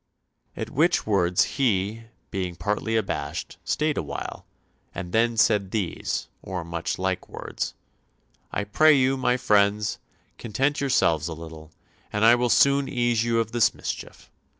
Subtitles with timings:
[0.57, 4.47] "At which words he, being partly abashed, stayed awhile,
[4.95, 7.75] and then said these, or much like words,
[8.51, 9.99] 'I pray you, my friends,
[10.39, 11.71] content yourselves a little,
[12.11, 14.31] and I will soon ease you of this mischief.